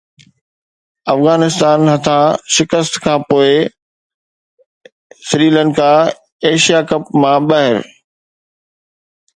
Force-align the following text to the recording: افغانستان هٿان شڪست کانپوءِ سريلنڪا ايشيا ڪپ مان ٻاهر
افغانستان 1.15 1.79
هٿان 1.93 2.23
شڪست 2.55 2.93
کانپوءِ 3.03 3.51
سريلنڪا 5.27 5.91
ايشيا 6.45 6.79
ڪپ 6.89 7.03
مان 7.21 7.39
ٻاهر 7.49 7.77